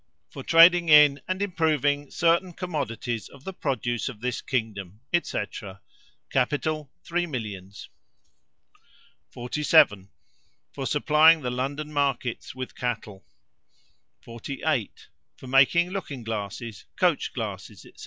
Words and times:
For 0.31 0.41
trading 0.43 0.89
in 0.89 1.21
and 1.27 1.43
improving 1.43 2.09
certain 2.09 2.53
commodities 2.53 3.29
of 3.29 3.43
the 3.43 3.53
produce 3.53 4.09
of 4.09 4.19
this 4.19 4.41
kingdom, 4.41 5.01
&c. 5.21 5.39
Capital 6.31 6.91
three 7.03 7.27
millions. 7.27 7.87
47. 9.29 10.09
For 10.71 10.87
supplying 10.87 11.41
the 11.41 11.51
London 11.51 11.93
markets 11.93 12.55
with 12.55 12.73
cattle. 12.73 13.27
48. 14.21 15.09
For 15.37 15.45
making 15.45 15.91
looking 15.91 16.23
glasses, 16.23 16.87
coach 16.95 17.31
glasses, 17.31 17.81
&c. 17.83 17.93